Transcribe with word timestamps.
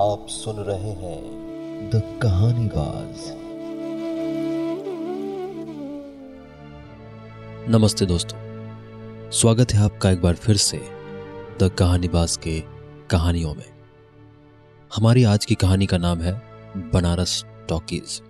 आप 0.00 0.26
सुन 0.28 0.56
रहे 0.56 0.90
हैं 0.90 1.20
द 1.90 2.20
कहानीबाज 2.22 3.16
नमस्ते 7.68 8.06
दोस्तों। 8.06 8.38
स्वागत 9.30 9.72
है 9.72 9.84
आपका 9.84 10.10
एक 10.10 10.22
बार 10.22 10.34
फिर 10.34 10.56
से 10.56 10.78
द 11.60 11.70
कहानीबाज 11.78 12.36
के 12.36 12.60
कहानियों 13.10 13.54
में। 13.54 13.82
हमारी 14.96 15.24
आज 15.24 15.44
की 15.44 15.54
कहानी 15.54 15.86
का 15.86 15.98
नाम 15.98 16.20
है 16.20 16.42
बनारस 16.76 17.44
टॉकीज। 17.68 18.22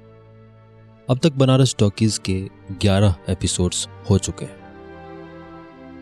अब 1.10 1.18
तक 1.18 1.32
बनारस 1.32 1.76
टॉकीज 1.78 2.18
के 2.18 2.48
11 2.72 3.14
एपिसोड्स 3.28 3.88
हो 4.10 4.18
चुके 4.18 4.44
हैं। 4.44 4.60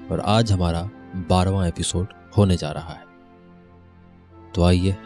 और 0.09 0.21
आज 0.21 0.53
हमारा 0.53 0.91
बारहवा 1.17 1.67
एपिसोड 1.67 2.07
होने 2.37 2.57
जा 2.57 2.71
रहा 2.71 2.93
है। 2.93 3.05
तो 4.55 4.63
आइए 4.63 4.97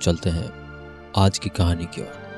चलते 0.00 0.30
हैं 0.30 0.50
आज 1.16 1.38
की 1.38 1.48
कहानी 1.48 1.84
की 1.84 2.00
ओर। 2.00 2.28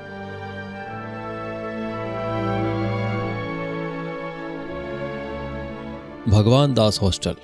भगवान 6.29 6.75
दास 6.75 6.99
हॉस्टल। 7.03 7.35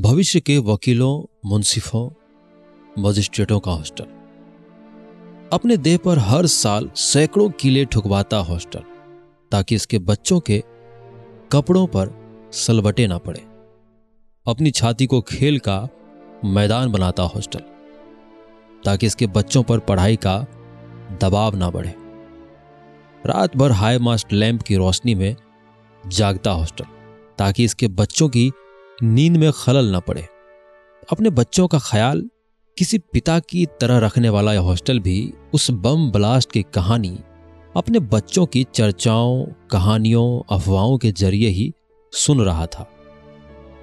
भविष्य 0.00 0.40
के 0.40 0.58
वकीलों, 0.58 1.38
मुंसिफों, 1.48 2.10
मजिस्ट्रेटों 3.02 3.60
का 3.60 3.70
हॉस्टल। 3.70 4.04
अपने 5.52 5.76
देह 5.76 5.98
पर 5.98 6.18
हर 6.18 6.46
साल 6.46 6.90
सैकड़ों 6.96 7.50
किले 7.50 7.84
ठुकवाता 7.84 8.36
हॉस्टल, 8.36 8.82
ताकि 9.50 9.74
इसके 9.74 9.98
बच्चों 9.98 10.40
के 10.40 10.62
कपड़ों 11.52 11.86
पर 11.86 12.10
सलवटे 12.52 13.06
ना 13.06 13.18
पड़े। 13.18 13.40
अपनी 14.46 14.70
छाती 14.70 15.06
को 15.06 15.20
खेल 15.20 15.58
का 15.58 15.88
मैदान 16.44 16.92
बनाता 16.92 17.22
हॉस्टल। 17.22 17.73
ताकि 18.84 19.06
इसके 19.06 19.26
बच्चों 19.26 19.62
पर 19.62 19.78
पढ़ाई 19.80 20.16
का 20.16 20.38
दबाव 21.20 21.56
ना 21.56 21.70
बढ़े। 21.70 21.94
रात 23.24 23.56
भर 23.56 23.72
हाई 23.72 23.98
मास्ट 23.98 24.32
लैंप 24.32 24.62
की 24.62 24.76
रोशनी 24.76 25.14
में 25.14 25.34
जागता 26.04 26.50
हॉस्टल, 26.50 26.84
ताकि 27.38 27.64
इसके 27.64 27.88
बच्चों 27.90 28.28
की 28.28 28.50
नींद 28.98 29.36
में 29.36 29.50
खलल 29.54 29.90
ना 29.90 30.00
पड़े। 30.00 30.26
अपने 31.12 31.30
बच्चों 31.30 31.66
का 31.68 31.78
ख्याल 31.82 32.22
किसी 32.76 32.98
पिता 33.12 33.38
की 33.40 33.64
तरह 33.80 33.98
रखने 33.98 34.28
वाला 34.28 34.52
यह 34.52 34.60
हॉस्टल 34.60 35.00
भी 35.00 35.32
उस 35.54 35.70
बम 35.70 36.10
ब्लास्ट 36.10 36.52
की 36.52 36.62
कहानी 36.74 37.18
अपने 37.76 37.98
बच्चों 37.98 38.46
की 38.46 38.64
चर्चाओं, 38.74 39.44
कहानियों, 39.70 40.56
अफवाहों 40.56 40.98
के 40.98 41.12
ज़रिए 41.12 41.48
ही 41.48 41.72
सुन 42.12 42.40
रहा 42.40 42.66
था, 42.66 42.88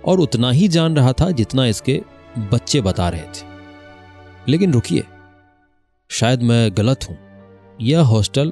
और 0.06 0.20
उतना 0.20 0.52
ही 0.52 0.68
जान 0.68 0.96
रहा 0.96 1.14
था 1.14 1.30
जितना 1.32 1.66
इसके 1.66 2.02
बच्चे 2.52 2.82
बता 2.82 3.10
रहे 3.10 3.22
थे। 3.22 3.51
लेकिन 4.52 4.74
रुकिए। 4.74 5.04
शायद 6.10 6.42
मैं 6.42 6.70
गलत 6.78 7.08
हूँ। 7.10 7.18
यह 7.82 8.02
हॉस्टल 8.04 8.52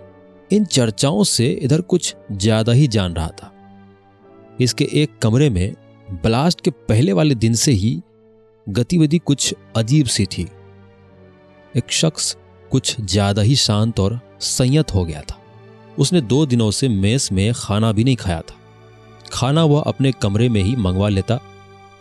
इन 0.52 0.66
चर्चाओं 0.66 1.24
से 1.24 1.52
इधर 1.54 1.82
कुछ 1.82 2.16
ज़्यादा 2.32 2.72
ही 2.72 2.88
जान 2.88 3.14
रहा 3.14 3.28
था। 3.28 3.52
इसके 4.62 4.88
एक 4.94 5.18
कमरे 5.22 5.50
में 5.50 5.74
ब्लास्ट 6.24 6.62
के 6.62 6.72
पहले 6.72 7.14
वाले 7.14 7.36
दिन 7.36 7.54
से 7.54 7.72
ही 7.72 8.02
गतिविधि 8.68 9.18
कुछ 9.18 9.54
अजीब 9.76 10.08
सी 10.08 10.26
थी। 10.26 10.48
एक 11.76 11.92
शख्स 11.92 12.36
कुछ 12.72 12.96
ज़्यादा 13.02 13.42
ही 13.42 13.56
शांत 13.56 14.00
और 14.00 14.20
संयत 14.40 14.94
हो 14.94 15.06
गया 15.06 15.22
था। 15.22 15.38
उसने 16.00 16.22
दो 16.22 16.46
दिनों 16.46 16.72
से 16.72 16.88
मेस 16.88 17.32
में 17.32 17.52
खाना 17.56 17.92
भी 17.92 18.04
नहीं 18.04 18.16
खाया 18.16 18.42
था। 18.42 18.56
खाना 19.32 19.64
वह 19.64 19.82
अपने 19.82 20.12
कमरे 20.12 20.50
में 20.50 20.62
ही 20.64 20.76
मंगवा 20.76 21.10
लेता 21.10 21.40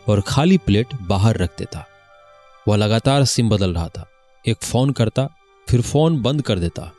और 0.09 0.21
खाली 0.27 0.59
प्लेट 0.59 0.95
बाहर 1.03 1.37
रख 1.37 1.59
देता। 1.59 1.85
वह 2.69 2.77
लगातार 2.77 3.25
सिम 3.25 3.49
बदल 3.49 3.75
रहा 3.75 3.89
था। 3.89 4.11
एक 4.47 4.57
फ़ोन 4.57 4.91
करता, 4.91 5.29
फिर 5.69 5.81
फ़ोन 5.81 6.23
बंद 6.23 6.43
कर 6.43 6.59
देता। 6.59 6.93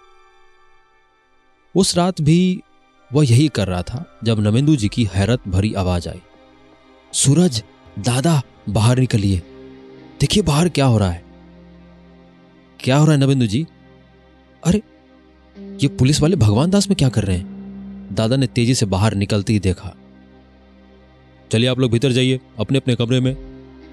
उस 1.76 1.98
रात 1.98 2.22
भी 2.22 2.62
वह 3.14 3.26
यही 3.26 3.48
कर 3.48 3.68
रहा 3.68 3.82
था, 3.82 4.20
जब 4.24 4.40
नमेंदु 4.40 4.76
जी 4.76 4.88
की 4.88 5.10
हैरत 5.14 5.48
भरी 5.48 5.74
आवाज़ 5.74 6.10
आई। 6.10 6.22
सूरज, 7.14 7.64
दादा, 8.00 8.42
बाहर 8.70 9.00
निकलिए। 9.00 9.38
देखिए 10.20 10.44
बाहर 10.44 10.70
क्या 10.70 10.86
हो 10.86 10.98
रहा 10.98 11.12
है। 11.12 11.26
क्या 12.80 12.98
हो 12.98 13.06
रहा 13.06 13.14
है 13.14 13.20
नवेंदु 13.20 13.46
जी? 13.46 13.68
अरे, 14.64 14.82
ये 15.60 15.88
पुलिस 15.88 16.22
वाले 16.22 16.36
भगवान 16.36 16.70
दास 16.70 16.90
में 16.90 16.96
क्या 16.96 17.10
कर 17.10 17.24
रहे 17.24 17.38
हैं? 17.38 17.60
दादा 18.12 18.36
ने 18.36 18.48
तेज़ी 18.48 18.76
से 18.76 18.86
बाहर 18.86 19.14
निकलते 19.14 19.54
ही 19.54 19.60
देखा। 19.60 19.96
चलिए 21.52 21.70
आप 21.70 21.80
लोग 21.80 21.92
भीतर 21.92 22.12
जाइए 22.12 22.40
अपने 22.60 22.78
अपने 22.78 22.96
कमरे 22.96 23.20
में। 23.20 23.38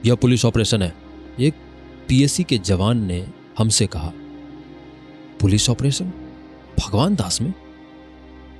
यह 0.05 0.15
पुलिस 0.15 0.45
ऑपरेशन 0.45 0.83
है। 0.83 0.95
एक 1.41 1.55
पीएससी 2.09 2.44
के 2.44 2.59
जवान 2.59 3.06
ने 3.06 3.27
हमसे 3.59 3.87
कहा, 3.87 4.12
पुलिस 5.41 5.71
ऑपरेशन? 5.71 6.12
भगवान 6.81 7.15
दास 7.15 7.41
में? 7.41 7.55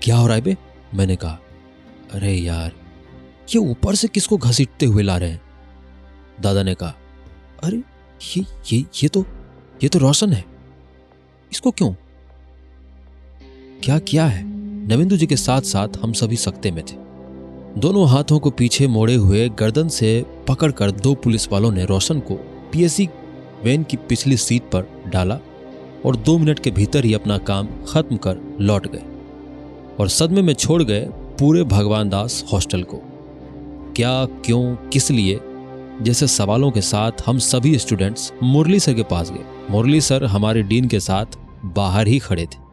क्या 0.03 0.17
हो 0.17 0.27
रहा 0.27 0.37
है 0.37 0.43
बे? 0.43 0.57
मैंने 0.95 1.17
कहा, 1.17 1.39
अरे 2.13 2.35
यार, 2.35 2.73
ये 3.55 3.59
ऊपर 3.59 3.95
से 3.95 4.09
किसको 4.09 4.37
घसीटते 4.37 4.87
हुए 4.87 5.03
ला 5.03 5.17
रहे 5.17 5.31
हैं? 5.31 5.41
दादा 6.41 6.63
ने 6.63 6.75
कहा, 6.75 6.95
अरे, 7.65 7.83
ये 8.37 8.45
ये 8.73 8.79
ये 8.79 9.09
तो 9.09 9.25
ये 9.83 9.89
तो 9.89 9.99
रोशन 9.99 10.33
है। 10.33 10.45
इसको 11.53 11.71
क्यों? 11.71 11.95
क्या 13.85 13.99
क्या 13.99 14.27
है? 14.27 14.45
नविंदु 14.87 15.17
जी 15.17 15.27
के 15.27 15.37
साथ 15.37 15.61
साथ 15.61 15.89
हम 16.03 16.13
सभी 16.13 16.37
सकते 16.37 16.71
में 16.71 16.85
थे। 16.85 17.07
दोनों 17.81 18.09
हाथों 18.09 18.39
को 18.39 18.51
पीछे 18.51 18.87
मोड़े 18.87 19.15
हुए 19.15 19.49
गर्दन 19.49 19.89
से 19.89 20.27
पकड़कर 20.49 20.91
दो 20.91 21.15
पुलिस 21.15 21.53
वालों 21.53 21.73
ने 21.73 21.85
रोशन 21.85 22.21
को 22.21 22.35
पीएससी 22.73 23.09
वैन 23.65 23.83
की 23.83 23.97
पिछली 23.97 24.37
सीट 24.37 24.63
पर 24.63 25.03
डाला 25.07 25.39
और 26.07 26.17
दो 26.17 26.39
मिनट 26.39 26.59
के 26.59 26.71
भीतर 26.71 27.05
ही 27.05 27.15
अपना 27.15 27.39
काम 27.39 27.69
खत्म 27.89 28.17
कर 28.17 28.57
लौट 28.61 28.87
गए 28.87 29.03
और 30.01 30.09
सदमे 30.09 30.43
में 30.43 30.55
छोड़ 30.55 30.83
गए 30.83 31.09
पूरे 31.11 31.65
भगवान 31.65 32.09
दास 32.09 32.45
हॉस्टल 32.53 32.83
को। 32.83 32.97
क्या, 33.97 34.25
क्यों, 34.25 34.77
किस 34.77 35.11
लिए? 35.11 35.41
जैसे 36.03 36.27
सवालों 36.27 36.71
के 36.71 36.81
साथ 36.81 37.13
हम 37.27 37.39
सभी 37.39 37.79
स्टूडेंट्स 37.79 38.33
मुरली 38.43 38.81
सर 38.81 38.95
के 38.95 39.03
पास 39.03 39.31
गए। 39.31 39.45
मुरली 39.71 40.01
सर 40.01 40.25
हमारे 40.25 40.63
डीन 40.63 40.89
के 40.89 41.01
साथ 41.01 41.27
बाहर 41.65 42.07
ही 42.07 42.19
खड़े 42.19 42.47
थे। 42.47 42.67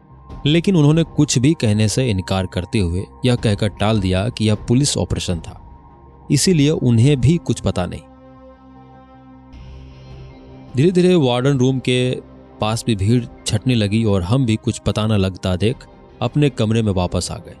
लेकिन 0.46 0.76
उन्होंने 0.76 1.02
कुछ 1.02 1.38
भी 1.38 1.54
कहने 1.60 1.88
से 1.88 2.10
इनकार 2.10 2.46
करते 2.46 2.78
हुए 2.78 3.04
यह 3.26 3.34
कहकर 3.34 3.68
टाल 3.68 4.00
दिया 4.00 4.28
कि 4.28 4.48
यह 4.48 4.54
पुलिस 4.54 4.98
ऑपरेशन 4.98 5.38
था। 5.38 5.60
इसीलिए 6.30 6.70
उन्हें 6.70 7.20
भी 7.20 7.36
कुछ 7.36 7.60
पता 7.60 7.86
नहीं। 7.86 8.00
धीरे 10.76 10.90
धीरे 10.90 11.14
वार्डन 11.14 11.58
रूम 11.58 11.78
के 11.78 12.20
पास 12.60 12.84
भी 12.86 12.96
भीड़ 12.96 13.24
छटने 13.46 13.74
लगी 13.74 14.04
और 14.04 14.22
हम 14.22 14.46
भी 14.46 14.56
कुछ 14.56 14.78
पता 14.78 15.06
न 15.06 15.12
लगता 15.12 15.56
देख 15.56 15.76
अपने 16.22 16.50
कमरे 16.50 16.82
में 16.82 16.92
वापस 16.92 17.30
आ 17.30 17.36
गए। 17.36 17.56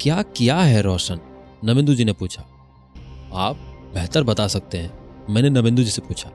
क्या 0.00 0.22
किया 0.22 0.56
है 0.56 0.82
रोशन? 0.82 1.18
नविंदु 1.64 1.94
जी 1.94 2.04
ने 2.04 2.12
पूछा। 2.12 2.42
आप 3.34 3.56
बेहतर 3.94 4.22
बता 4.22 4.46
सकते 4.46 4.78
हैं, 4.78 4.92
मैंने 5.30 5.50
नविंदु 5.50 5.82
जी 5.82 5.90
से 5.90 6.02
पूछा। 6.02 6.30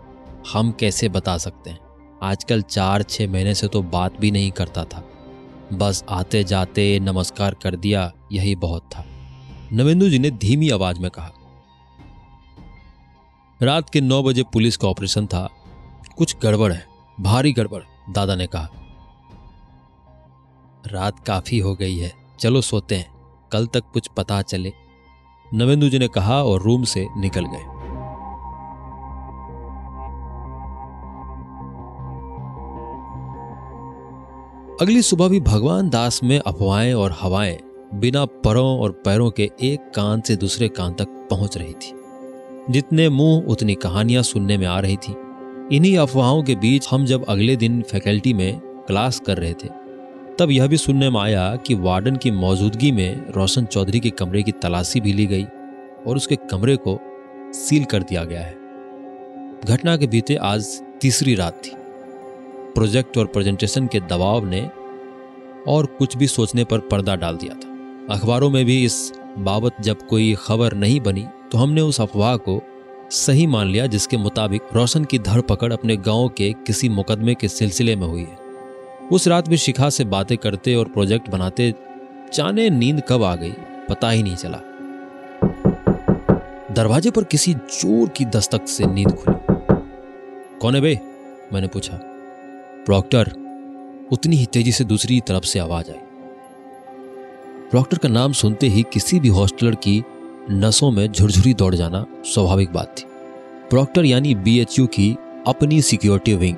हम 0.53 0.71
कैसे 0.71 1.09
बता 1.09 1.37
सकते 1.37 1.69
हैं? 1.69 1.79
आजकल 2.23 2.61
चार 2.61 3.03
छः 3.03 3.31
महीने 3.31 3.53
से 3.53 3.67
तो 3.67 3.81
बात 3.81 4.19
भी 4.19 4.31
नहीं 4.31 4.51
करता 4.51 4.83
था। 4.83 5.09
बस 5.73 6.03
आते 6.09 6.43
जाते 6.43 6.99
नमस्कार 6.99 7.55
कर 7.63 7.75
दिया, 7.75 8.13
यही 8.31 8.55
बहुत 8.55 8.83
था। 8.83 9.05
नवेंदु 9.73 10.09
जी 10.09 10.19
ने 10.19 10.31
धीमी 10.31 10.69
आवाज़ 10.69 10.99
में 10.99 11.11
कहा 11.11 11.31
रात 13.63 13.89
के 13.89 14.01
नौ 14.01 14.23
बजे 14.23 14.43
पुलिस 14.43 14.77
का 14.77 14.87
ऑपरेशन 14.87 15.25
था। 15.25 15.49
कुछ 16.17 16.35
गड़बड़ 16.43 16.73
है। 16.73 16.85
भारी 17.19 17.53
गड़बड़, 17.53 17.81
दादा 18.11 18.35
ने 18.35 18.47
कहा। 18.47 18.69
रात 20.87 21.19
काफ़ी 21.19 21.59
हो 21.59 21.75
गई 21.75 21.97
है। 21.97 22.13
चलो 22.39 22.61
सोते 22.61 22.95
हैं। 22.95 23.13
कल 23.51 23.67
तक 23.67 23.83
कुछ 23.93 24.07
पता 24.07 24.41
चले। 24.41 24.73
नवेंदु 25.53 25.89
जी 25.89 25.99
ने 25.99 26.07
कहा 26.07 26.43
और 26.43 26.61
रूम 26.61 26.83
से 26.83 27.07
निकल 27.17 27.45
गए। 27.45 27.63
अगली 34.81 35.01
सुबह 35.01 35.27
भी 35.27 35.39
भगवान 35.39 35.89
दास 35.89 36.23
में 36.23 36.39
अफवाहें 36.39 36.93
और 36.93 37.17
हवाएँ 37.21 37.59
बिना 37.93 38.25
परों 38.25 38.79
और 38.79 38.91
पैरों 38.91 39.31
के 39.31 39.51
एक 39.61 39.91
कान 39.95 40.21
से 40.21 40.35
दूसरे 40.35 40.67
कान 40.67 40.93
तक 40.93 41.07
पहुँच 41.29 41.57
रही 41.57 41.73
थी। 41.73 42.00
जितने 42.69 43.09
मुँह, 43.09 43.45
उतनी 43.47 43.75
कहानियाँ 43.75 44.23
सुनने 44.23 44.57
में 44.57 44.65
आ 44.67 44.79
रही 44.79 44.97
थी। 44.97 45.15
इन्हीं 45.75 45.97
अफवाहों 45.97 46.43
के 46.43 46.55
बीच 46.55 46.87
हम 46.91 47.05
जब 47.05 47.25
अगले 47.25 47.55
दिन 47.55 47.81
फैकल्टी 47.81 48.33
में 48.33 48.59
क्लास 48.59 49.19
कर 49.19 49.37
रहे 49.37 49.53
थे, 49.53 49.67
तब 50.39 50.51
यह 50.51 50.67
भी 50.67 50.77
सुनने 50.77 51.09
में 51.09 51.19
आया 51.19 51.55
कि 51.55 51.73
वार्डन 51.75 52.15
की 52.15 52.31
मौजूदगी 52.31 52.91
में 52.91 53.31
रोशन 53.31 53.65
चौधरी 53.65 53.99
के 53.99 54.09
कमरे 54.09 54.43
की 54.43 54.51
तलाशी 54.51 55.01
भी 55.01 55.13
ली 55.13 55.25
गई 55.25 55.43
और 56.07 56.15
उसके 56.15 56.35
कमरे 56.35 56.75
को 56.75 56.99
सील 57.53 57.83
कर 57.83 58.03
दिया 58.03 58.23
गया 58.23 58.41
है। 58.41 58.57
घटना 59.65 59.97
के 59.97 60.07
बीते 60.07 60.35
आज 60.35 60.81
तीसरी 61.01 61.35
रात 61.35 61.61
थी। 61.65 61.71
प्रोजेक्ट 62.75 63.17
और 63.17 63.25
प्रेजेंटेशन 63.25 63.87
के 63.87 63.99
दबाव 63.99 64.45
ने 64.45 64.69
और 65.67 65.85
कुछ 65.85 66.17
भी 66.17 66.27
सोचने 66.27 66.63
पर 66.63 66.79
पर्दा 66.79 67.15
डाल 67.15 67.37
दिया 67.37 67.53
था। 67.53 67.71
अखबारों 68.15 68.49
में 68.49 68.65
भी 68.65 68.85
इस 68.85 69.20
बाबत 69.37 69.81
जब 69.81 70.07
कोई 70.07 70.33
खबर 70.39 70.73
नहीं 70.73 70.99
बनी 71.01 71.25
तो 71.51 71.57
हमने 71.57 71.81
उस 71.81 72.01
अफवाह 72.01 72.35
को 72.37 72.61
सही 73.11 73.47
मान 73.47 73.67
लिया, 73.67 73.85
जिसके 73.87 74.17
मुताबिक 74.17 74.61
रोशन 74.73 75.05
की 75.05 75.19
धरपकड़ 75.19 75.71
अपने 75.73 75.97
गाँव 75.97 76.27
के 76.29 76.51
किसी 76.67 76.89
मुकदमे 76.89 77.35
के 77.35 77.47
सिलसिले 77.47 77.95
में 77.95 78.07
हुई 78.07 78.21
है। 78.21 78.37
उस 79.11 79.27
रात 79.27 79.47
भी 79.49 79.57
शिखा 79.57 79.89
से 79.89 80.03
बातें 80.05 80.37
करते 80.37 80.75
और 80.75 80.85
प्रोजेक्ट 80.85 81.29
बनाते 81.29 81.73
जाने 82.33 82.69
नींद 82.69 83.01
कब 83.09 83.23
आ 83.23 83.35
गई, 83.35 83.53
पता 83.89 84.09
ही 84.09 84.23
नहीं 84.23 84.35
चला। 84.35 84.59
दरवाजे 86.71 87.11
पर 87.11 87.23
किसी 87.23 87.53
ज़ोर 87.53 88.09
की 88.09 88.25
दस्तक 88.25 88.67
से 88.67 88.85
नींद 88.85 89.11
खुली। 89.11 89.37
कौन 90.59 90.75
है 90.75 90.81
बे? 90.81 90.99
मैंने 91.53 91.67
पूछा। 91.67 91.99
प्रॉक्टर, 92.85 93.31
उतनी 94.11 94.35
ही 94.35 94.45
तेज़ी 94.45 94.71
से 94.71 94.83
दूसरी 94.83 95.19
तरफ़ 95.19 95.43
से 95.43 95.59
आवाज़ 95.59 95.91
आई। 95.91 95.97
प्रॉक्टर 97.71 97.97
का 97.97 98.09
नाम 98.09 98.33
सुनते 98.33 98.67
ही 98.67 98.83
किसी 98.83 99.19
भी 99.19 99.27
हॉस्टलर 99.27 99.75
की 99.75 100.03
नसों 100.51 100.89
में 100.91 101.11
झुरझुरी 101.11 101.53
दौड़ 101.53 101.75
जाना 101.75 102.05
स्वाभाविक 102.25 102.71
बात 102.73 102.95
थी। 102.97 103.03
प्रॉक्टर 103.69 104.05
यानी 104.05 104.33
बीएचयू 104.35 104.87
की 104.87 105.15
अपनी 105.47 105.81
security 105.81 106.33
wing, 106.35 106.55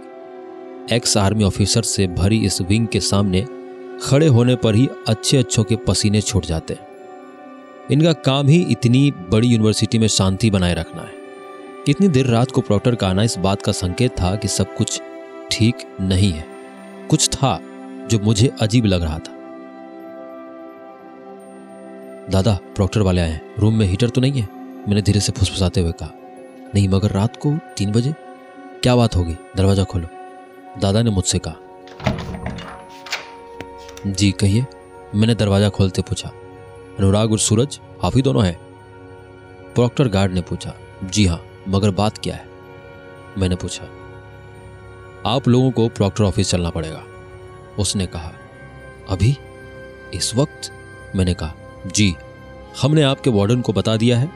ex 0.92 1.18
army 1.18 1.44
officer 1.44 1.82
से 1.82 2.08
भरी 2.08 2.38
इस 2.38 2.62
विंग 2.62 2.88
के 2.88 3.00
सामने 3.00 3.46
खड़े 4.04 4.28
होने 4.28 4.56
पर 4.56 4.76
ही 4.76 4.88
अच्छे 5.08 5.38
अच्छों 5.38 5.64
के 5.64 5.76
पसीने 5.76 6.22
छूट 6.22 6.46
जाते 6.46 6.74
हैं। 6.74 6.88
इनका 7.92 8.14
काम 8.14 8.48
ही 8.48 8.62
इतनी 8.72 9.12
बड़ी 9.32 9.48
यूनिवर्सिटी 9.48 9.98
में 9.98 10.08
शांति 10.08 10.50
बनाए 10.50 10.74
रखना 10.74 11.02
है। 11.02 11.14
इतनी 11.88 12.08
देर 12.08 12.26
रात 12.26 12.52
को 12.52 12.62
प्रॉक्टर 12.62 12.96
का 12.96 13.08
आना 13.08 13.24
इस 13.24 13.38
बात 13.38 13.62
का 13.62 13.72
संकेत 13.72 14.12
था 14.12 14.36
कि 14.36 14.48
सब 14.48 14.76
कुछ 14.76 15.02
ठीक 15.52 15.86
नहीं 16.02 16.32
है। 16.32 16.46
कुछ 17.10 17.30
था 17.30 17.60
जो 18.12 18.20
मुझे 18.20 18.52
अजीब 18.62 18.86
लग 18.86 19.04
रहा 19.04 19.20
था। 19.20 19.33
दादा 22.30 22.60
प्रॉक्टर 22.76 23.02
वाले 23.02 23.22
आए 23.22 23.30
हैं। 23.30 23.56
रूम 23.60 23.76
में 23.76 23.86
हीटर 23.86 24.10
तो 24.10 24.22
नहीं 24.22 24.32
है? 24.32 24.48
मैंने 24.88 25.02
धीरे 25.02 25.20
से 25.20 25.32
फुसफुसाते 25.32 25.82
हुए 25.82 25.92
कहा। 25.92 26.12
नहीं, 26.76 26.90
मगर 26.90 27.12
रात 27.12 27.38
को 27.38 27.60
तीन 27.78 27.92
बजे? 27.92 28.14
क्या 28.84 28.96
बात 28.96 29.16
होगी? 29.16 29.36
दरवाज़ा 29.56 29.84
खोलो। 29.84 30.08
दादा 30.80 31.02
ने 31.02 31.10
मुझसे 31.10 31.40
कहा। 31.48 31.56
जी, 34.08 34.32
कहिए। 34.32 34.66
मैंने 35.16 35.36
दरवाज़ा 35.36 35.70
खोलते 35.70 36.02
पूछा। 36.02 36.30
अनुराग 37.00 37.32
और 37.32 37.40
सूरज, 37.40 37.80
आप 38.04 38.16
ही 38.16 38.22
दोनों 38.22 38.46
हैं? 38.46 38.58
प्रॉक्टर 39.76 40.08
गार्ड 40.08 40.34
ने 40.34 40.42
पूछा। 40.42 40.74
जी 41.04 41.26
हाँ 41.26 41.46
मगर 41.68 41.92
बात 41.92 42.18
क्या 42.18 42.36
है? 42.36 42.46
मैंने 43.38 43.56
पूछा। 43.56 43.84
आप 45.26 45.48
लोगों 45.48 45.72
को 45.72 45.88
प्रॉक्टर 45.88 46.24
ऑफ़िस 46.24 46.50
चलना 46.50 46.70
पड़ेगा। 46.70 47.04
उसने 47.80 48.06
कहा। 48.06 48.32
अभी? 49.10 49.38
इस 50.14 50.36
वक्त? 50.36 50.72
मैंने 51.16 51.34
कहा। 51.34 51.54
जी, 51.88 52.16
हमने 52.82 53.02
आपके 53.02 53.30
वार्डन 53.30 53.62
को 53.62 53.74
बता 53.74 53.98
दिया 53.98 54.18
है 54.18 54.30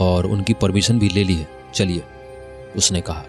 और 0.00 0.26
उनकी 0.26 0.54
परमिशन 0.54 0.98
भी 0.98 1.08
ले 1.08 1.24
ली 1.24 1.34
है। 1.34 1.48
चलिए, 1.74 2.02
उसने 2.76 3.00
कहा। 3.00 3.24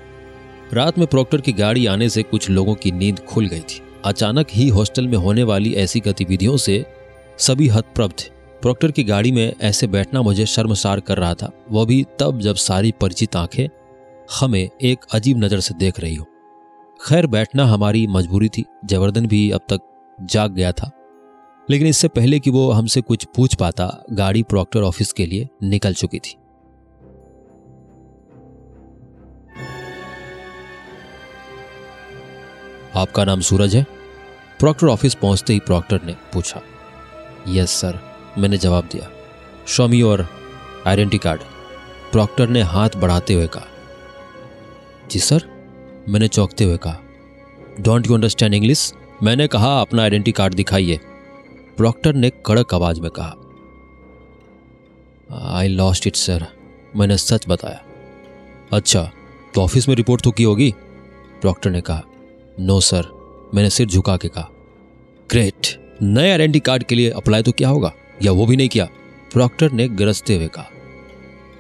रात 0.73 0.97
में 0.97 1.07
प्रॉक्टर 1.07 1.41
की 1.41 1.51
गाड़ी 1.51 1.85
आने 1.85 2.09
से 2.09 2.23
कुछ 2.23 2.49
लोगों 2.49 2.75
की 2.75 2.91
नींद 2.91 3.19
खुल 3.19 3.47
गई 3.47 3.59
थी। 3.59 3.81
अचानक 4.05 4.47
ही 4.51 4.69
हॉस्टल 4.69 5.07
में 5.07 5.17
होने 5.17 5.43
वाली 5.43 5.73
ऐसी 5.73 5.99
गतिविधियों 5.99 6.57
से 6.57 6.85
सभी 7.37 7.67
हतप्रभ 7.67 8.11
थे। 8.11 8.29
प्रॉक्टर 8.61 8.91
की 8.91 9.03
गाड़ी 9.03 9.31
में 9.31 9.53
ऐसे 9.61 9.87
बैठना 9.87 10.21
मुझे 10.21 10.45
शर्मसार 10.45 10.99
कर 10.99 11.17
रहा 11.17 11.33
था। 11.33 11.51
वह 11.71 11.85
भी 11.85 12.05
तब 12.19 12.39
जब 12.39 12.55
सारी 12.55 12.93
परिचित 13.01 13.35
आँखें 13.35 13.67
हमें 14.39 14.69
एक 14.81 14.99
अजीब 15.13 15.37
नज़र 15.37 15.59
से 15.59 15.73
देख 15.73 15.99
रही 15.99 16.15
हो। 16.15 16.27
खैर, 17.01 17.27
बैठना 17.27 17.65
हमारी 17.65 18.07
मजबूरी 18.07 18.49
थी। 18.49 18.65
जबरदन 18.85 19.25
भी 19.25 19.51
अब 19.51 19.61
तक 19.69 19.79
जाग 20.21 20.51
गया 20.51 20.71
था। 20.71 20.91
लेकिन 21.71 21.87
इससे 21.87 22.07
पहले 22.07 22.39
कि 22.39 22.49
वो 22.49 22.71
हमसे 22.71 23.01
कुछ 23.01 23.25
पूछ 23.35 23.55
पाता, 23.55 24.03
गाड़ी 24.11 24.43
प्रॉक्टर 24.43 24.81
ऑफ़िस 24.81 25.13
के 25.13 25.25
लिए 25.25 25.47
निकल 25.63 25.93
चुकी 25.93 26.19
थी। 26.19 26.35
आपका 32.95 33.25
नाम 33.25 33.41
सूरज 33.41 33.75
है? 33.75 33.85
प्रॉक्टर 34.59 34.87
ऑफ़िस 34.87 35.15
पहुँचते 35.15 35.53
ही 35.53 35.59
प्रॉक्टर 35.59 36.01
ने 36.03 36.13
पूछा। 36.33 36.61
यस, 37.47 37.69
सर, 37.69 37.99
मैंने 38.37 38.57
जवाब 38.57 38.89
दिया। 38.91 39.09
शॉमी 39.67 40.01
और 40.01 40.27
आइडेंटी 40.87 41.17
कार्ड 41.17 41.41
प्रॉक्टर 42.11 42.49
ने 42.49 42.61
हाथ 42.61 42.89
बढ़ाते 42.97 43.33
हुए 43.33 43.47
कहा। 43.47 43.65
जी, 45.11 45.19
सर, 45.19 45.47
मैंने 46.09 46.27
चौंकते 46.27 46.63
हुए 46.63 46.77
कहा। 46.77 46.99
डोंट 47.79 48.07
यू 48.07 48.13
अंडरस्टैंड 48.13 48.53
इंग्लिश 48.53 48.93
मैंने 49.23 49.47
कहा, 49.47 49.81
अपना 49.81 50.03
आइडेंटी 50.03 50.31
कार्ड 50.31 50.53
दिखाइए। 50.53 50.99
प्रॉक्टर 51.77 52.13
ने 52.15 52.29
कड़क 52.45 52.73
आवाज़ 52.73 53.01
में 53.01 53.09
कहा 53.11 53.35
आई 55.51 55.67
लॉस्ट 55.67 56.07
इट 56.07 56.15
सर 56.15 56.45
मैंने 56.95 57.17
सच 57.17 57.45
बताया। 57.47 57.81
अच्छा 58.71 59.09
तो 59.53 59.61
ऑफ़िस 59.61 59.87
में 59.89 59.95
रिपोर्ट 59.95 60.23
तो 60.23 60.31
की 60.31 60.43
होगी? 60.43 60.73
प्रॉक्टर 61.41 61.69
ने 61.71 61.81
कहा 61.81 62.03
नो 62.59 62.79
सर 62.81 63.07
मैंने 63.53 63.69
सिर 63.69 63.87
झुका 63.87 64.17
के 64.17 64.27
कहा 64.27 64.49
ग्रेट 65.29 65.67
नए 66.01 66.29
आइडेंटी 66.31 66.59
कार्ड 66.61 66.83
के 66.83 66.95
लिए 66.95 67.09
अप्लाई 67.11 67.43
तो 67.43 67.51
क्या 67.51 67.69
होगा, 67.69 67.91
या 68.23 68.31
वो 68.31 68.45
भी 68.45 68.55
नहीं 68.55 68.69
किया? 68.69 68.85
प्रॉक्टर 69.33 69.71
ने 69.71 69.87
गरजते 69.89 70.35
हुए 70.35 70.47
कहा, 70.47 70.65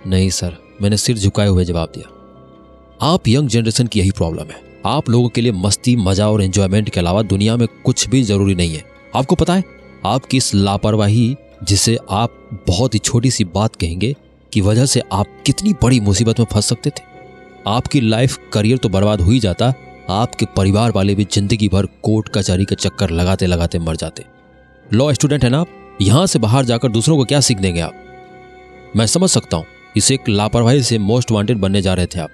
नहीं 0.07 0.29
सर 0.31 0.57
मैंने 0.81 0.97
सिर 0.97 1.17
झुकाए 1.17 1.47
हुए 1.47 1.65
जवाब 1.65 1.91
दिया। 1.95 3.07
आप 3.07 3.27
यंग 3.27 3.49
जनरेशन 3.49 3.87
की 3.87 3.99
यही 3.99 4.11
प्रॉब्लम 4.11 4.51
है। 4.51 4.61
आप 4.85 5.09
लोगों 5.09 5.29
के 5.29 5.41
लिए 5.41 5.51
मस्ती, 5.53 5.95
मज़ा 5.97 6.29
और 6.29 6.41
एंजॉयमेंट 6.43 6.89
के 6.89 6.99
अलावा 6.99 7.21
दुनिया 7.23 7.55
में 7.57 7.67
कुछ 7.85 8.07
भी 8.09 8.23
ज़रूरी 8.23 8.55
नहीं 8.55 8.73
है। 8.73 8.83
आपको 9.15 9.35
पता 9.35 9.53
है 9.53 9.63
आपकी 10.05 10.37
इस 10.37 10.53
लापरवाही, 10.55 11.35
जिसे 11.63 11.97
आप 12.09 12.37
बहुत 12.67 12.93
ही 12.93 12.99
छोटी 12.99 13.31
सी 13.31 13.43
बात 13.45 13.75
कहेंगे, 13.75 14.15
की 14.53 14.61
वजह 14.61 14.85
से 14.85 15.01
आप 15.13 15.27
कितनी 15.45 15.73
बड़ी 15.73 15.99
मुसीबत 15.99 16.39
में 16.39 16.45
फंस 16.53 16.65
सकते 16.65 16.89
थे। 16.89 17.03
आपकी 17.67 18.01
लाइफ, 18.01 18.37
करियर 18.53 18.77
तो 18.77 18.89
बर्बाद 18.89 19.21
हो 19.21 19.31
ही 19.31 19.39
जाता, 19.39 19.73
आपके 20.09 20.45
परिवार 20.57 20.91
वाले 20.91 21.15
भी 21.15 21.23
ज़िंदगी 21.23 21.67
भर 21.67 21.85
कोर्ट, 22.03 22.29
कचहरी 22.29 22.65
का 22.65 22.75
चक्कर 22.75 23.09
लगाते 23.09 23.45
लगाते 23.45 23.79
मर 23.79 23.95
जाते। 23.95 24.25
लॉ 24.93 25.11
स्टूडेंट 25.13 25.43
है 25.43 25.49
ना 25.49 25.59
आप? 25.59 25.97
यहाँ 26.01 26.25
से 26.27 26.39
बाहर 26.39 26.65
जाकर 26.65 26.89
दूसरों 26.89 27.17
को 27.17 27.25
क्या 27.25 27.39
सीख 27.39 27.57
देंगे 27.57 27.81
आप? 27.81 27.93
मैं 28.95 29.05
समझ 29.05 29.29
सकता 29.29 29.57
हूँ, 29.57 29.65
इसे 29.97 30.13
एक 30.13 30.29
लापरवाही 30.29 30.83
से 30.83 30.97
मोस्ट 30.97 31.31
वांटेड 31.31 31.57
बनने 31.57 31.81
जा 31.81 31.93
रहे 31.93 32.05
थे 32.05 32.19
आप। 32.19 32.29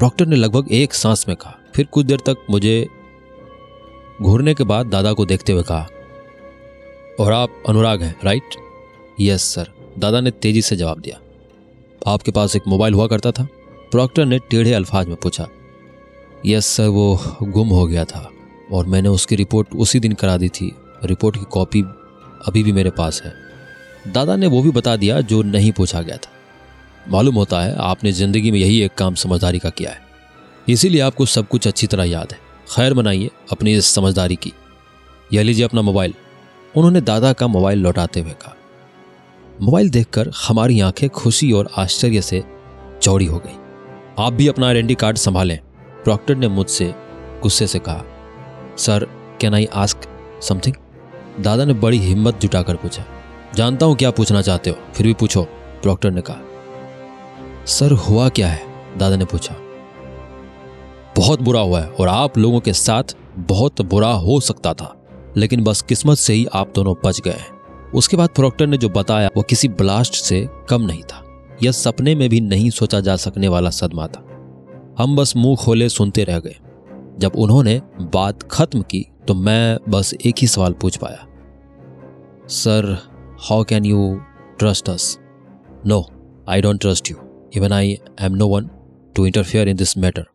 डॉक्टर 0.00 0.26
ने 0.26 0.36
लगभग 0.36 0.72
एक 0.72 0.94
सांस 0.94 1.24
में 1.28 1.36
कहा। 1.36 1.58
फिर 1.74 1.86
कुछ 1.86 2.06
देर 2.06 2.20
तक 2.26 2.46
मुझे 2.50 2.86
घूरने 4.22 4.54
के 4.54 4.64
बाद 4.64 4.86
दादा 4.86 5.12
को 5.12 5.24
देखते 5.24 5.52
हुए 5.52 5.62
कहा 5.62 5.86
और 7.20 7.32
आप 7.32 7.62
अनुराग 7.68 8.02
हैं 8.02 8.14
राइट 8.24 8.56
यस 9.20 9.42
सर 9.54 9.70
दादा 9.98 10.20
ने 10.20 10.30
तेज़ी 10.30 10.62
से 10.62 10.76
जवाब 10.76 10.98
दिया। 11.00 11.20
आपके 12.06 12.30
पास 12.30 12.56
एक 12.56 12.62
मोबाइल 12.68 12.94
हुआ 12.94 13.06
करता 13.06 13.30
था। 13.32 13.46
प्रॉक्टर 13.92 14.24
ने 14.24 14.38
टेढ़े 14.50 14.72
अल्फाज 14.74 15.06
में 15.06 15.16
पूछा। 15.16 15.46
यस 16.46 16.66
सर 16.66 16.88
वो 16.88 17.18
गुम 17.42 17.68
हो 17.68 17.86
गया 17.86 18.04
था 18.04 18.30
और 18.72 18.86
मैंने 18.86 19.08
उसकी 19.08 19.36
रिपोर्ट 19.36 19.74
उसी 19.74 20.00
दिन 20.00 20.12
करा 20.12 20.36
दी 20.36 20.48
थी। 20.48 20.70
रिपोर्ट 21.04 21.36
की 21.36 21.44
कॉपी 21.44 21.82
अभी 22.46 22.62
भी 22.62 22.72
मेरे 22.72 22.90
पास 22.90 23.22
है। 23.22 23.32
दादा 24.12 24.36
ने 24.36 24.46
वो 24.46 24.62
भी 24.62 24.70
बता 24.70 24.96
दिया 24.96 25.20
जो 25.20 25.42
नहीं 25.42 25.72
पूछा 25.72 26.02
गया 26.02 26.16
था। 26.16 26.30
मालूम 27.10 27.34
होता 27.34 27.60
है, 27.60 27.74
आपने 27.76 28.12
ज़िंदगी 28.12 28.50
में 28.50 28.58
यही 28.58 28.80
एक 28.82 28.94
काम 28.94 29.14
समझदारी 29.14 29.58
का 29.58 29.70
किया 29.70 29.90
है। 29.90 30.00
इसीलिए 30.68 31.00
आपको 31.00 31.26
सब 31.26 31.48
कुछ 31.48 31.66
अच्छी 31.68 31.86
तरह 31.86 32.04
याद 32.04 32.32
है। 32.32 32.38
खैर 32.76 32.94
मनाइए 32.94 33.30
अपनी 33.52 33.74
इस 33.74 33.86
समझदारी 33.86 34.36
की। 34.36 34.52
यह 35.32 35.42
लीजिए 35.42 35.64
अपना 35.64 35.82
मोबाइल। 35.82 36.14
उन्होंने 36.76 37.00
दादा 37.00 37.32
का 37.32 37.46
मोबाइल 37.46 37.78
लौटाते 37.78 38.20
हुए 38.20 38.30
कहा। 38.30 38.56
मोबाइल 39.62 39.90
देखकर 39.90 40.30
हमारी 40.48 40.80
आँखें 40.80 41.10
खुशी 41.10 41.52
और 41.52 41.70
आश्चर्य 41.76 42.22
से 42.22 42.44
चौड़ी 43.02 43.26
हो 43.26 43.38
गई। 43.38 43.56
आप 44.18 44.32
भी 44.32 44.48
अपना 44.48 44.68
आइडेंटी 44.68 44.94
कार्ड 44.94 45.16
संभालें, 45.16 45.58
प्रॉक्टर 46.04 46.36
ने 46.36 46.48
मुझसे 46.48 46.94
गुस्से 47.42 47.66
से 47.66 47.78
कहा। 47.78 48.04
Sir 48.78 49.06
can 49.40 49.54
I 49.54 49.64
ask 49.64 49.98
something 50.42 50.74
दादा 51.40 51.64
ने 51.64 51.72
बड़ी 51.72 51.98
हिम्मत 51.98 52.40
जुटाकर 52.40 52.76
पूछा। 52.76 53.04
जानता 53.54 53.86
हूँ 53.86 53.96
क्या 53.96 54.10
पूछना 54.10 54.42
चाहते 54.42 54.70
हो, 54.70 54.76
फिर 54.94 55.06
भी 55.06 55.14
पूछो, 55.14 55.42
प्रॉक्टर 55.82 56.10
ने 56.10 56.20
कहा। 56.20 56.36
सर, 57.66 57.92
हुआ 57.92 58.28
क्या 58.28 58.48
है? 58.48 58.62
दादा 58.98 59.16
ने 59.16 59.24
पूछा। 59.24 59.54
बहुत 61.16 61.40
बुरा 61.40 61.60
हुआ 61.60 61.80
है 61.80 61.88
और 61.90 62.08
आप 62.08 62.38
लोगों 62.38 62.60
के 62.60 62.72
साथ 62.72 63.16
बहुत 63.36 63.82
बुरा 63.82 64.12
हो 64.12 64.40
सकता 64.40 64.74
था। 64.74 65.05
लेकिन 65.36 65.64
बस 65.64 65.82
किस्मत 65.82 66.18
से 66.18 66.34
ही 66.34 66.46
आप 66.54 66.72
दोनों 66.74 66.94
बच 67.04 67.20
गए। 67.20 67.40
उसके 67.94 68.16
बाद 68.16 68.28
प्रोक्टर 68.28 68.66
ने 68.66 68.78
जो 68.78 68.88
बताया, 68.88 69.30
वो 69.36 69.42
किसी 69.42 69.68
ब्लास्ट 69.68 70.14
से 70.14 70.48
कम 70.70 70.82
नहीं 70.82 71.02
था 71.02 71.22
यह 71.62 71.72
सपने 71.72 72.14
में 72.14 72.28
भी 72.28 72.40
नहीं 72.40 72.70
सोचा 72.70 73.00
जा 73.00 73.16
सकने 73.16 73.48
वाला 73.48 73.70
सदमा 73.70 74.06
था। 74.06 74.22
हम 74.98 75.16
बस 75.16 75.36
मुँह 75.36 75.56
खोले 75.56 75.88
सुनते 75.88 76.24
रह 76.24 76.38
गए। 76.38 76.56
जब 77.18 77.36
उन्होंने 77.36 77.80
बात 78.14 78.42
खत्म 78.42 78.82
की 78.82 79.04
तो 79.28 79.34
मैं 79.34 79.78
बस 79.88 80.12
एक 80.26 80.34
ही 80.38 80.46
सवाल 80.46 80.72
पूछ 80.72 80.96
पाया। 80.96 81.26
Sir 82.48 82.92
how 83.40 83.64
can 83.64 83.84
you 83.84 84.20
trust 84.58 84.88
us 84.90 85.18
no 85.86 86.04
I 86.48 86.60
don't 86.60 86.80
trust 86.80 87.10
you 87.10 87.16
even 87.56 87.72
I 87.72 87.96
am 88.20 88.34
no 88.34 88.48
one 88.48 88.68
to 89.16 89.26
interfere 89.26 89.68
in 89.68 89.76
this 89.76 89.96
matter 89.98 90.26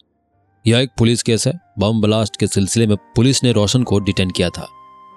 यह 0.65 0.79
एक 0.79 0.89
पुलिस 0.97 1.23
केस 1.23 1.47
है। 1.47 1.53
बम 1.79 2.01
ब्लास्ट 2.01 2.37
के 2.37 2.47
सिलसिले 2.47 2.87
में 2.87 2.97
पुलिस 3.15 3.43
ने 3.43 3.51
रोशन 3.51 3.83
को 3.83 3.99
डिटेन 3.99 4.31
किया 4.31 4.49
था। 4.49 4.67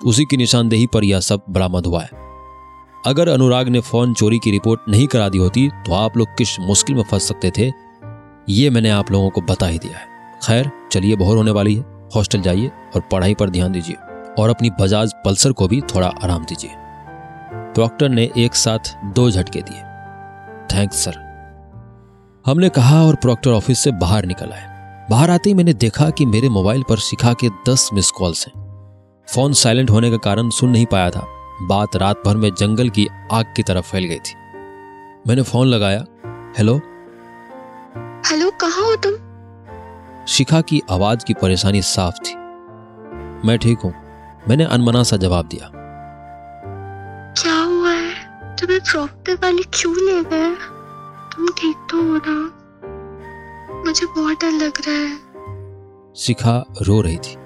उसी 0.04 0.24
की 0.24 0.36
निशानदेही 0.36 0.86
पर 0.86 1.04
यह 1.04 1.20
सब 1.20 1.44
बरामद 1.50 1.86
हुआ 1.86 2.02
है। 2.02 2.22
अगर 3.04 3.28
अनुराग 3.28 3.68
ने 3.68 3.80
फ़ोन 3.80 4.14
चोरी 4.14 4.38
की 4.38 4.50
रिपोर्ट 4.50 4.80
नहीं 4.88 5.06
करा 5.06 5.28
दी 5.28 5.38
होती 5.38 5.68
तो 5.86 5.94
आप 5.94 6.16
लोग 6.16 6.28
किस 6.38 6.58
मुश्किल 6.60 6.96
में 6.96 7.02
फंस 7.02 7.28
सकते 7.28 7.50
थे, 7.58 7.70
ये 8.48 8.70
मैंने 8.70 8.90
आप 8.90 9.10
लोगों 9.10 9.30
को 9.30 9.40
बता 9.42 9.66
ही 9.66 9.78
दिया 9.78 9.98
है। 9.98 10.06
खैर, 10.42 10.70
चलिए 10.92 11.16
बहुत 11.16 11.36
होने 11.36 11.50
वाली 11.50 11.74
है। 11.74 12.08
हॉस्टल 12.14 12.40
जाइए 12.40 12.70
और 12.94 13.00
पढ़ाई 13.12 13.34
पर 13.34 13.50
ध्यान 13.50 13.72
दीजिए 13.72 13.96
और 14.38 14.50
अपनी 14.50 14.70
बजाज 14.80 15.12
पल्सर 15.24 15.52
को 15.52 15.68
भी 15.68 15.80
थोड़ा 15.94 16.06
आराम 16.22 16.44
दीजिए। 16.44 16.70
प्रॉक्टर 17.74 18.08
ने 18.08 18.30
एक 18.36 18.54
साथ 18.54 18.94
दो 19.14 19.30
झटके 19.30 19.60
दिए। 19.60 19.80
Thanks, 20.70 21.04
sir. 21.04 21.22
हमने 22.44 22.68
कहा 22.68 23.02
और 23.02 23.14
प्रॉक्टर 23.14 23.50
ऑफ़िस 23.50 23.78
से 23.78 23.92
बाहर 23.92 24.26
निकल 24.26 24.52
आए 24.52 24.72
बाहर 25.10 25.30
आते 25.30 25.50
ही 25.50 25.54
मैंने 25.54 25.72
देखा 25.74 26.08
कि 26.10 26.26
मेरे 26.26 26.48
मोबाइल 26.48 26.82
पर 26.88 26.98
शिखा 27.00 27.32
के 27.34 27.48
दस 27.68 27.88
मिस 27.94 28.10
कॉल्स 28.10 28.46
हैं। 28.46 28.63
फ़ोन 29.28 29.52
साइलेंट 29.52 29.90
होने 29.90 30.10
का 30.10 30.16
कारण 30.16 30.50
सुन 30.50 30.70
नहीं 30.70 30.86
पाया 30.86 31.10
था। 31.10 31.26
बात 31.62 31.96
रात 31.96 32.22
भर 32.26 32.36
में 32.36 32.54
जंगल 32.54 32.88
की 32.90 33.08
आग 33.32 33.52
की 33.56 33.62
तरफ़ 33.62 33.84
फैल 33.84 34.04
गई 34.04 34.18
थी। 34.18 34.34
मैंने 35.28 35.42
फ़ोन 35.42 35.66
लगाया 35.66 36.04
हेलो? 36.58 36.76
हेलो 38.26 38.50
कहाँ 38.50 38.84
हो 38.84 38.96
तुम? 38.96 39.12
शिखा 40.26 40.60
की 40.60 40.82
आवाज़ 40.90 41.24
की 41.24 41.34
परेशानी 41.34 41.82
साफ़ 41.82 42.14
थी। 42.14 42.34
मैं 43.48 43.58
ठीक 43.58 43.78
हूँ। 43.78 43.94
मैंने 44.48 44.64
अनमना 44.64 45.02
सा 45.02 45.16
जवाब 45.16 45.48
दिया। 45.48 45.70
क्या 47.42 47.54
हुआ 47.54 47.90
है? 47.90 48.14
तुम्हें 48.56 48.80
प्रॉक्टर 48.80 49.34
वाले 49.34 49.62
क्यों 49.62 49.96
ले 49.96 50.22
गए? 50.24 50.54
तुम 51.36 51.48
ठीक 51.48 51.76
तो 51.90 51.96
हो 51.96 52.20
ना? 52.26 52.36
मुझे 53.86 54.06
बहुत 54.06 54.40
डर 54.40 54.50
लग 54.50 54.72
रहा 54.88 54.94
है। 54.94 55.16
शिखा 56.16 56.64
रो 56.82 57.00
रही 57.00 57.16
थी। 57.16 57.43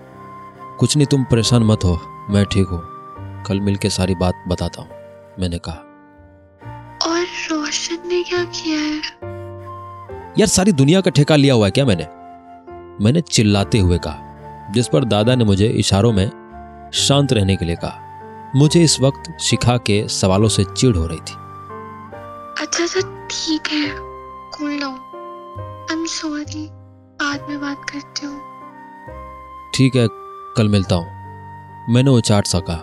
कुछ 0.78 0.96
नहीं 0.96 1.06
तुम 1.06 1.24
परेशान 1.24 1.62
मत 1.62 1.84
हो 1.84 1.98
मैं 2.30 2.44
ठीक 2.44 2.68
हूँ। 2.68 2.80
कल 3.46 3.60
मिलके 3.60 3.90
सारी 3.90 4.14
बात 4.14 4.44
बताता 4.48 4.82
हूँ 4.82 4.88
मैंने 5.40 5.58
कहा। 5.58 5.84
और 7.06 7.24
रोशन 7.50 8.08
ने 8.08 8.22
क्या 8.22 8.44
किया 8.44 8.78
है? 8.78 8.96
यार 10.38 10.46
सारी 10.46 10.72
दुनिया 10.72 11.00
का 11.00 11.10
ठेका 11.10 11.36
लिया 11.36 11.54
हुआ 11.54 11.66
है 11.66 11.70
क्या 11.70 11.84
मैंने? 11.84 12.06
मैंने 13.04 13.20
चिल्लाते 13.20 13.78
हुए 13.78 13.98
कहा 13.98 14.72
जिस 14.72 14.88
पर 14.88 15.04
दादा 15.04 15.34
ने 15.34 15.44
मुझे 15.44 15.66
इशारों 15.82 16.12
में 16.12 16.90
शांत 16.94 17.32
रहने 17.32 17.56
के 17.56 17.64
लिए 17.64 17.76
कहा। 17.76 18.52
मुझे 18.56 18.82
इस 18.82 19.00
वक्त 19.00 19.40
शिखा 19.40 19.76
के 19.86 20.06
सवालों 20.08 20.48
से 20.48 20.64
चिढ़ 20.64 20.96
हो 20.96 21.06
रही 21.06 21.18
थी। 21.18 21.34
अच्छा 22.62 22.84
अच्छा 22.84 23.00
ठीक 23.30 23.72
है 23.72 23.88
cool 24.56 24.78
down. 24.80 24.94
I 25.90 25.96
am 25.96 26.04
sorry 26.06 26.66
बाद 27.22 27.46
में 27.50 27.60
बात 27.60 27.84
करती 27.90 28.26
हूँ। 28.26 28.40
ठीक 29.74 29.96
है 29.96 30.06
कल 30.58 30.68
मिलता 30.68 30.94
हूँ। 30.94 31.94
मैंने 31.94 32.10
वो 32.10 32.20
चाट 32.20 32.46
सा 32.46 32.60
कहा। 32.60 32.82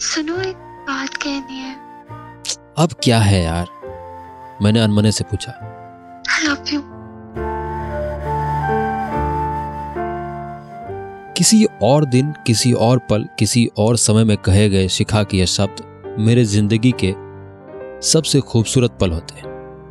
सुनो 0.00 0.40
एक 0.40 0.56
बात 0.88 1.14
कहनी 1.14 1.58
है। 1.58 1.74
अब 2.78 2.92
क्या 3.02 3.18
है 3.18 3.42
यार? 3.42 3.66
मैंने 4.62 4.80
अनमने 4.80 5.12
से 5.12 5.24
पूछा। 5.24 5.52
आई 6.30 6.44
लव 6.44 6.64
यू 6.72 6.80
किसी 11.36 11.64
और 11.82 12.04
दिन 12.04 12.32
किसी 12.46 12.72
और 12.72 12.98
पल 12.98 13.26
किसी 13.38 13.66
और 13.78 13.96
समय 13.96 14.24
में 14.24 14.36
कहे 14.36 14.68
गए 14.68 14.88
शिखा 14.88 15.22
के 15.22 15.36
यह 15.36 15.46
शब्द 15.46 15.84
मेरे 16.18 16.44
ज़िंदगी 16.44 16.92
के 17.04 17.12
सबसे 18.06 18.40
खूबसूरत 18.40 18.96
पल 19.00 19.10
होते 19.10 19.42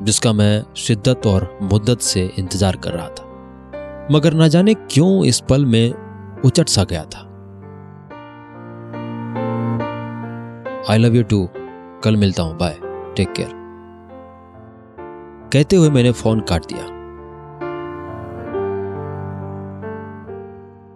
जिसका 0.05 0.33
मैं 0.33 0.63
शिद्दत 0.77 1.27
और 1.27 1.57
मुद्दत 1.61 1.99
से 1.99 2.31
इंतज़ार 2.39 2.75
कर 2.75 2.91
रहा 2.91 3.07
था। 3.09 4.07
मगर 4.11 4.33
न 4.33 4.47
जाने 4.47 4.73
क्यों 4.73 5.25
इस 5.25 5.39
पल 5.39 5.65
में 5.65 5.93
उचट 6.45 6.69
सा 6.69 6.83
गया 6.83 7.03
था। 7.05 7.19
आई 10.89 10.97
लव 10.97 11.15
यू 11.15 11.23
टू 11.23 11.49
कल 12.03 12.15
मिलता 12.15 12.43
हूँ 12.43 12.57
बाय 12.57 12.77
टेक 13.15 13.33
केयर 13.33 13.51
कहते 15.53 15.75
हुए 15.75 15.89
मैंने 15.89 16.11
फ़ोन 16.11 16.39
काट 16.39 16.65
दिया। 16.65 16.83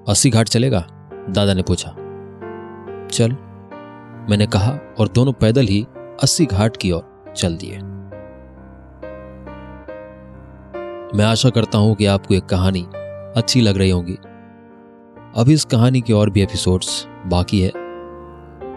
अस्सी 0.07 0.29
घाट 0.29 0.47
चलेगा? 0.47 0.79
दादा 1.29 1.53
ने 1.53 1.61
पूछा। 1.61 1.89
चल। 3.11 3.31
मैंने 4.29 4.47
कहा 4.47 4.71
और 4.99 5.07
दोनों 5.07 5.33
पैदल 5.33 5.65
ही 5.65 5.87
अस्सी 6.23 6.45
घाट 6.45 6.77
की 6.77 6.91
ओर 6.91 7.33
चल 7.35 7.57
दिए। 7.57 7.77
मैं 11.17 11.25
आशा 11.25 11.49
करता 11.49 11.77
हूँ 11.77 11.95
कि 11.95 12.05
आपको 12.05 12.33
एक 12.33 12.45
कहानी 12.45 12.87
अच्छी 13.37 13.61
लग 13.61 13.77
रही 13.77 13.89
होगी। 13.89 14.17
अभी 15.37 15.53
इस 15.53 15.65
कहानी 15.65 16.01
के 16.01 16.13
और 16.13 16.29
भी 16.29 16.41
एपिसोड्स 16.41 17.07
बाकी 17.25 17.61
है। 17.61 17.71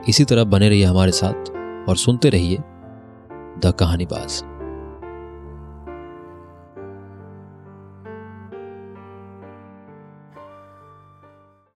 इसी 0.09 0.25
तरह 0.25 0.45
बने 0.45 0.69
रहिए 0.69 0.85
हमारे 0.85 1.13
साथ 1.13 1.51
और 1.89 1.97
सुनते 1.97 2.31
रहिए 2.31 2.57
द 3.59 3.75
कहानी 3.79 4.07
बाज़ 4.07 4.43